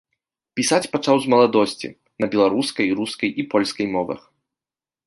Пісаць 0.59 0.87
пачаў 0.95 1.17
з 1.25 1.29
маладосці, 1.33 1.89
на 2.25 2.33
беларускай, 2.33 2.87
рускай 3.03 3.29
і 3.45 3.47
польскай 3.55 3.87
мовах. 3.99 4.21